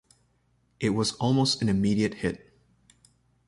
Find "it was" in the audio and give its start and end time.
0.79-1.13